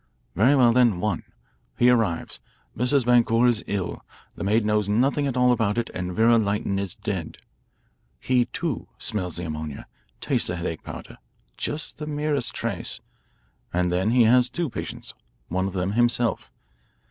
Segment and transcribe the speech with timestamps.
[0.35, 1.21] "Very well, then one.
[1.77, 2.39] He arrives,
[2.75, 3.05] Mrs.
[3.05, 6.95] Boncour is ill, the maid knows nothing at all about it, and Vera Lytton is
[6.95, 7.37] dead.
[8.19, 9.85] He, too, smells the ammonia,
[10.19, 11.19] tastes the headache powder
[11.55, 12.99] just the merest trace
[13.71, 15.13] and then he has two patients,
[15.49, 16.51] one of them himself.